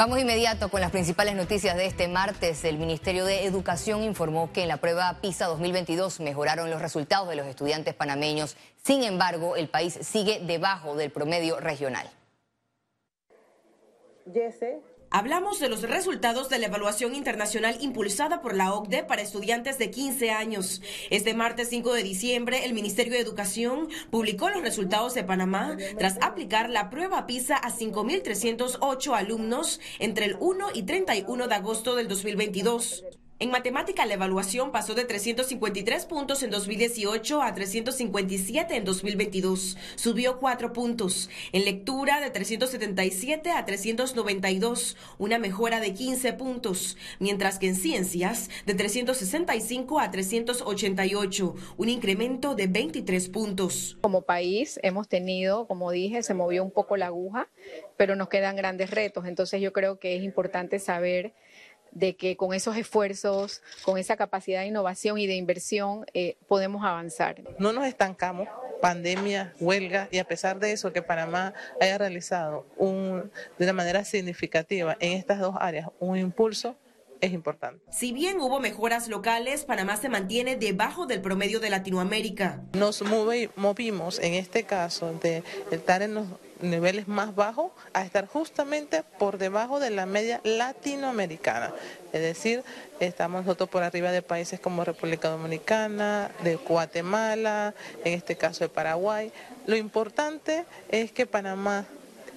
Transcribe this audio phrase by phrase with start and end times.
[0.00, 2.64] Vamos inmediato con las principales noticias de este martes.
[2.64, 7.36] El Ministerio de Educación informó que en la prueba PISA 2022 mejoraron los resultados de
[7.36, 8.56] los estudiantes panameños.
[8.82, 12.08] Sin embargo, el país sigue debajo del promedio regional.
[15.12, 19.90] Hablamos de los resultados de la evaluación internacional impulsada por la OCDE para estudiantes de
[19.90, 20.82] 15 años.
[21.10, 26.16] Este martes 5 de diciembre, el Ministerio de Educación publicó los resultados de Panamá tras
[26.22, 32.06] aplicar la prueba PISA a 5.308 alumnos entre el 1 y 31 de agosto del
[32.06, 33.02] 2022.
[33.42, 39.78] En matemática, la evaluación pasó de 353 puntos en 2018 a 357 en 2022.
[39.94, 41.30] Subió 4 puntos.
[41.52, 46.98] En lectura, de 377 a 392, una mejora de 15 puntos.
[47.18, 53.96] Mientras que en ciencias, de 365 a 388, un incremento de 23 puntos.
[54.02, 57.48] Como país hemos tenido, como dije, se movió un poco la aguja,
[57.96, 59.24] pero nos quedan grandes retos.
[59.24, 61.32] Entonces yo creo que es importante saber
[61.92, 66.84] de que con esos esfuerzos, con esa capacidad de innovación y de inversión, eh, podemos
[66.84, 67.42] avanzar.
[67.58, 68.48] No nos estancamos,
[68.80, 74.04] pandemia, huelga, y a pesar de eso que Panamá haya realizado un, de una manera
[74.04, 76.76] significativa en estas dos áreas un impulso,
[77.20, 77.84] es importante.
[77.90, 82.62] Si bien hubo mejoras locales, Panamá se mantiene debajo del promedio de Latinoamérica.
[82.72, 83.02] Nos
[83.56, 86.26] movimos en este caso de estar en los
[86.62, 91.72] niveles más bajos a estar justamente por debajo de la media latinoamericana.
[92.12, 92.64] Es decir,
[92.98, 98.68] estamos nosotros por arriba de países como República Dominicana, de Guatemala, en este caso de
[98.68, 99.32] Paraguay.
[99.66, 101.86] Lo importante es que Panamá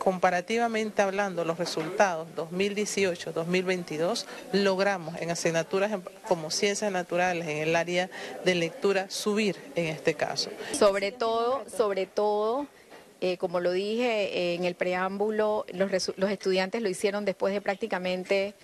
[0.00, 5.92] comparativamente hablando, los resultados 2018-2022, logramos en asignaturas
[6.26, 8.08] como ciencias naturales, en el área
[8.44, 10.50] de lectura, subir en este caso.
[10.72, 12.66] Sobre todo, sobre todo
[13.20, 18.54] eh, como lo dije en el preámbulo, los, los estudiantes lo hicieron después de prácticamente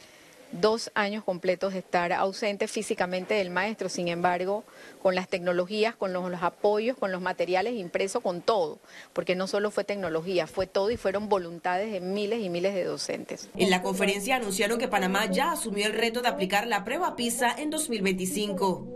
[0.60, 4.64] dos años completos de estar ausentes físicamente del maestro, sin embargo,
[5.02, 8.78] con las tecnologías, con los, apoyos, con los materiales impresos, con todo,
[9.12, 12.84] porque no solo fue tecnología, fue todo y fueron voluntades de miles y miles de
[12.84, 13.48] docentes.
[13.56, 17.54] En la conferencia anunciaron que Panamá ya asumió el reto de aplicar la prueba PISA
[17.58, 18.95] en 2025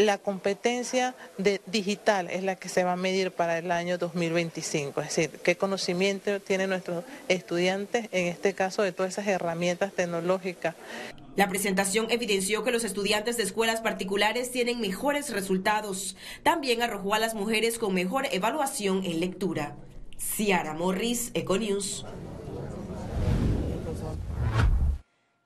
[0.00, 5.00] la competencia de digital es la que se va a medir para el año 2025,
[5.02, 10.74] es decir, qué conocimiento tienen nuestros estudiantes, en este caso de todas esas herramientas tecnológicas.
[11.36, 16.16] La presentación evidenció que los estudiantes de escuelas particulares tienen mejores resultados.
[16.42, 19.76] También arrojó a las mujeres con mejor evaluación en lectura.
[20.18, 22.04] Ciara Morris, Econews.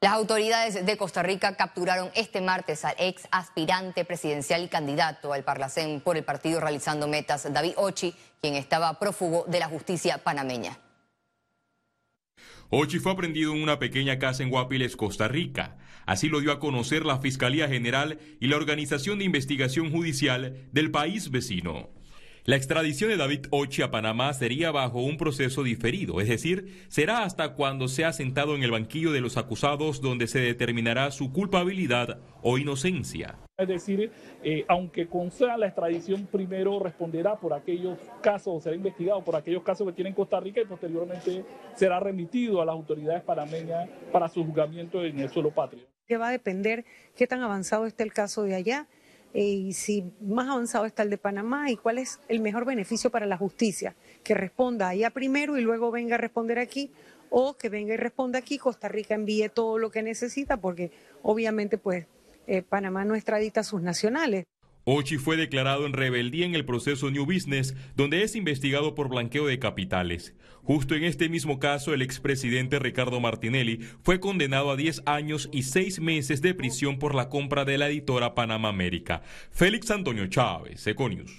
[0.05, 5.45] Las autoridades de Costa Rica capturaron este martes al ex aspirante presidencial y candidato al
[5.45, 10.79] Parlacén por el partido realizando metas, David Ochi, quien estaba prófugo de la justicia panameña.
[12.69, 15.79] Ochi fue aprendido en una pequeña casa en Guapiles, Costa Rica.
[16.05, 20.91] Así lo dio a conocer la Fiscalía General y la Organización de Investigación Judicial del
[20.91, 21.89] país vecino.
[22.47, 27.23] La extradición de David Ochi a Panamá sería bajo un proceso diferido, es decir, será
[27.23, 32.19] hasta cuando sea sentado en el banquillo de los acusados donde se determinará su culpabilidad
[32.43, 33.39] o inocencia.
[33.57, 34.13] Es decir,
[34.43, 39.87] eh, aunque conceda la extradición, primero responderá por aquellos casos, será investigado por aquellos casos
[39.87, 44.45] que tiene en Costa Rica y posteriormente será remitido a las autoridades panameñas para su
[44.45, 45.87] juzgamiento en el suelo patrio.
[46.07, 46.85] Que va a depender
[47.17, 48.87] qué tan avanzado esté el caso de allá
[49.35, 53.27] y si más avanzado está el de Panamá y cuál es el mejor beneficio para
[53.27, 56.93] la justicia, que responda allá primero y luego venga a responder aquí
[57.31, 61.79] o que venga y responda aquí, Costa Rica envíe todo lo que necesita porque obviamente
[61.79, 62.07] pues
[62.47, 64.45] eh, Panamá no extradita a sus nacionales.
[64.87, 69.47] Ochi fue declarado en rebeldía en el proceso New Business, donde es investigado por blanqueo
[69.47, 70.35] de capitales.
[70.63, 75.63] Justo en este mismo caso, el expresidente Ricardo Martinelli fue condenado a 10 años y
[75.63, 79.23] 6 meses de prisión por la compra de la editora Panamá América.
[79.51, 81.33] Félix Antonio Chávez, Econius.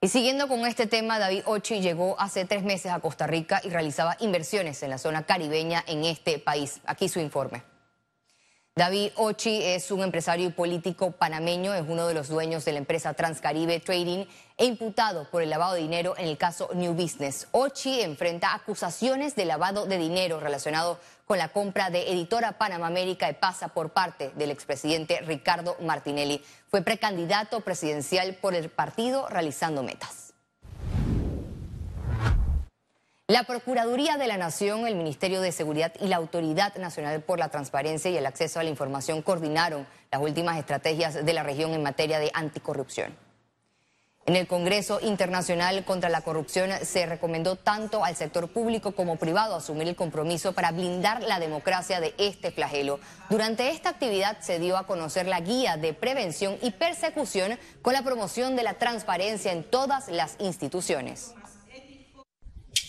[0.00, 3.68] Y siguiendo con este tema, David Ochi llegó hace tres meses a Costa Rica y
[3.68, 6.80] realizaba inversiones en la zona caribeña en este país.
[6.84, 7.71] Aquí su informe.
[8.74, 12.78] David Ochi es un empresario y político panameño, es uno de los dueños de la
[12.78, 14.24] empresa Transcaribe Trading
[14.56, 17.48] e imputado por el lavado de dinero en el caso New Business.
[17.50, 23.26] Ochi enfrenta acusaciones de lavado de dinero relacionado con la compra de Editora Panamá América
[23.26, 26.42] de Pasa por parte del expresidente Ricardo Martinelli.
[26.70, 30.21] Fue precandidato presidencial por el partido realizando metas.
[33.32, 37.48] La Procuraduría de la Nación, el Ministerio de Seguridad y la Autoridad Nacional por la
[37.48, 41.82] Transparencia y el Acceso a la Información coordinaron las últimas estrategias de la región en
[41.82, 43.16] materia de anticorrupción.
[44.26, 49.54] En el Congreso Internacional contra la Corrupción se recomendó tanto al sector público como privado
[49.54, 53.00] asumir el compromiso para blindar la democracia de este flagelo.
[53.30, 58.02] Durante esta actividad se dio a conocer la guía de prevención y persecución con la
[58.02, 61.32] promoción de la transparencia en todas las instituciones.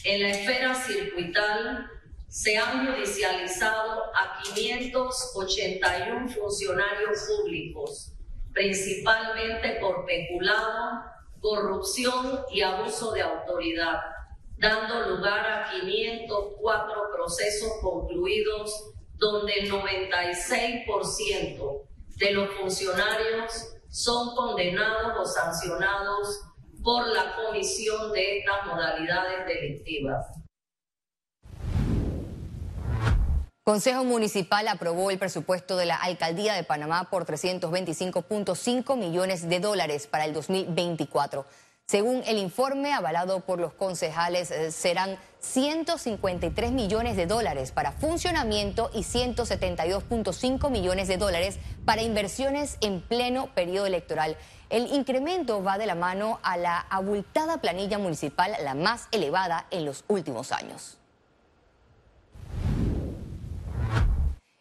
[0.05, 1.89] En la esfera circuital
[2.27, 8.11] se han judicializado a 581 funcionarios públicos,
[8.51, 11.05] principalmente por peculado
[11.39, 14.01] corrupción y abuso de autoridad,
[14.57, 21.81] dando lugar a 504 procesos concluidos donde el 96%
[22.17, 26.41] de los funcionarios son condenados o sancionados
[26.83, 30.27] por la comisión de estas modalidades delictivas.
[33.63, 40.05] Consejo Municipal aprobó el presupuesto de la Alcaldía de Panamá por 325.5 millones de dólares
[40.05, 41.45] para el 2024.
[41.87, 48.89] Según el informe avalado por los concejales, eh, serán 153 millones de dólares para funcionamiento
[48.93, 54.37] y 172.5 millones de dólares para inversiones en pleno periodo electoral.
[54.69, 59.85] El incremento va de la mano a la abultada planilla municipal, la más elevada en
[59.85, 60.97] los últimos años.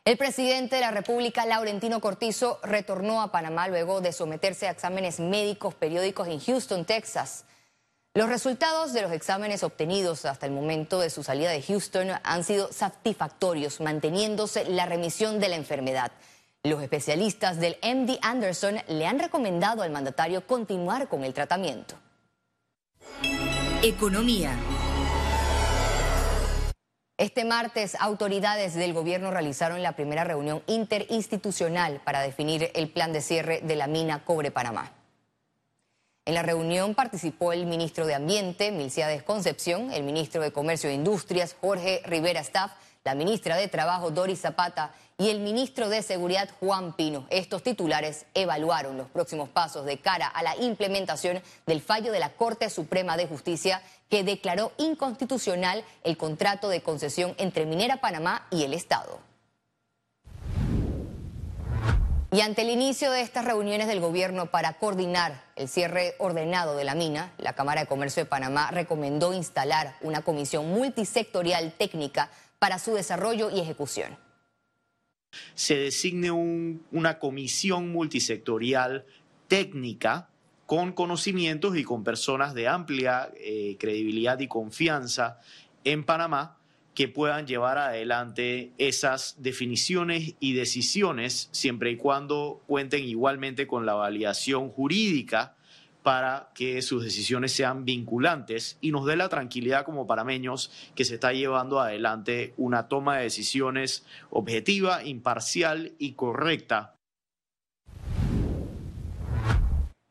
[0.05, 5.21] El presidente de la República, Laurentino Cortizo, retornó a Panamá luego de someterse a exámenes
[5.21, 7.45] médicos periódicos en Houston, Texas.
[8.15, 12.45] Los resultados de los exámenes obtenidos hasta el momento de su salida de Houston han
[12.45, 16.13] sido satisfactorios, manteniéndose la remisión de la enfermedad.
[16.63, 21.95] Los especialistas del MD Anderson le han recomendado al mandatario continuar con el tratamiento.
[23.83, 24.59] Economía.
[27.17, 33.23] Este martes, autoridades del gobierno realizaron la primera reunión interinstitucional para definir el plan de
[33.23, 34.93] cierre de la mina Cobre Panamá.
[36.25, 40.95] En la reunión participó el ministro de Ambiente, Milciades Concepción, el ministro de Comercio e
[40.95, 42.71] Industrias, Jorge Rivera Staff,
[43.03, 47.27] la ministra de Trabajo, Doris Zapata, y el ministro de Seguridad, Juan Pino.
[47.31, 52.31] Estos titulares evaluaron los próximos pasos de cara a la implementación del fallo de la
[52.31, 58.63] Corte Suprema de Justicia que declaró inconstitucional el contrato de concesión entre Minera Panamá y
[58.63, 59.32] el Estado.
[62.33, 66.85] Y ante el inicio de estas reuniones del gobierno para coordinar el cierre ordenado de
[66.85, 72.79] la mina, la Cámara de Comercio de Panamá recomendó instalar una comisión multisectorial técnica para
[72.79, 74.17] su desarrollo y ejecución.
[75.55, 79.05] Se designe una comisión multisectorial
[79.47, 80.31] técnica
[80.65, 85.39] con conocimientos y con personas de amplia eh, credibilidad y confianza
[85.85, 86.62] en Panamá
[86.95, 93.95] que puedan llevar adelante esas definiciones y decisiones siempre y cuando cuenten igualmente con la
[93.95, 95.57] validación jurídica
[96.03, 101.15] para que sus decisiones sean vinculantes y nos dé la tranquilidad como parameños que se
[101.15, 106.97] está llevando adelante una toma de decisiones objetiva, imparcial y correcta.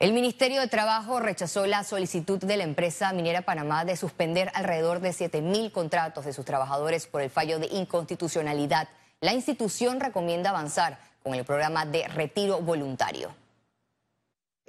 [0.02, 5.00] El Ministerio de Trabajo rechazó la solicitud de la empresa Minera Panamá de suspender alrededor
[5.00, 8.88] de 7 mil contratos de sus trabajadores por el fallo de inconstitucionalidad.
[9.20, 13.30] La institución recomienda avanzar con el programa de retiro voluntario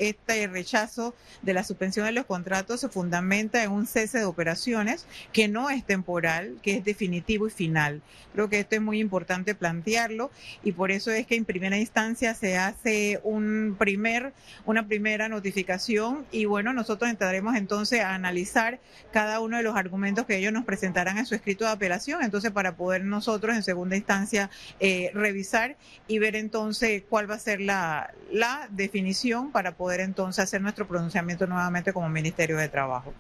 [0.09, 5.07] este rechazo de la suspensión de los contratos se fundamenta en un cese de operaciones
[5.33, 8.03] que no es temporal, que es definitivo y final.
[8.33, 10.31] Creo que esto es muy importante plantearlo
[10.65, 14.33] y por eso es que en primera instancia se hace un primer,
[14.65, 18.81] una primera notificación y bueno, nosotros entraremos entonces a analizar
[19.13, 22.51] cada uno de los argumentos que ellos nos presentarán en su escrito de apelación, entonces
[22.51, 24.51] para poder nosotros en segunda instancia
[24.81, 25.77] eh, revisar
[26.09, 31.47] y ver entonces cuál va a ser la, la definición para entonces hacer nuestro pronunciamiento
[31.47, 33.13] nuevamente como Ministerio de Trabajo.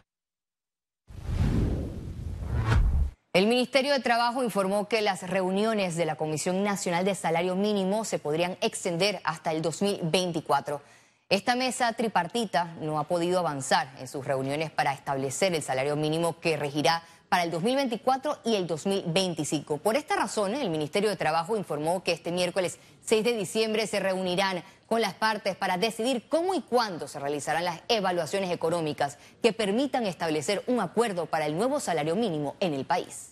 [3.35, 8.05] El Ministerio de Trabajo informó que las reuniones de la Comisión Nacional de Salario Mínimo
[8.05, 10.83] se podrían extender hasta el 2024.
[11.31, 16.39] Esta mesa tripartita no ha podido avanzar en sus reuniones para establecer el salario mínimo
[16.41, 19.79] que regirá para el 2024 y el 2025.
[19.79, 24.01] Por esta razón, el Ministerio de Trabajo informó que este miércoles 6 de diciembre se
[24.01, 29.55] reunirán con las partes para decidir cómo y cuándo se realizarán las evaluaciones económicas que
[29.55, 33.32] permitan establecer un acuerdo para el nuevo salario mínimo en el país.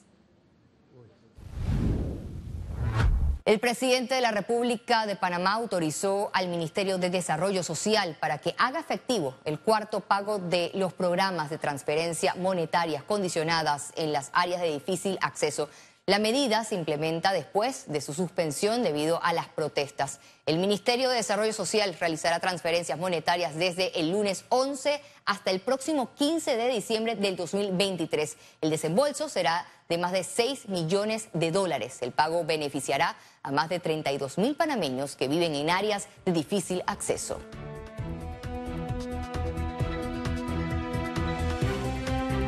[3.46, 8.54] El presidente de la República de Panamá autorizó al Ministerio de Desarrollo Social para que
[8.58, 14.60] haga efectivo el cuarto pago de los programas de transferencia monetarias condicionadas en las áreas
[14.60, 15.70] de difícil acceso.
[16.10, 20.18] La medida se implementa después de su suspensión debido a las protestas.
[20.44, 26.12] El Ministerio de Desarrollo Social realizará transferencias monetarias desde el lunes 11 hasta el próximo
[26.16, 28.36] 15 de diciembre del 2023.
[28.60, 31.98] El desembolso será de más de 6 millones de dólares.
[32.00, 33.14] El pago beneficiará
[33.44, 37.38] a más de 32 mil panameños que viven en áreas de difícil acceso.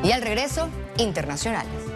[0.02, 1.91] Y al regreso, internacionales.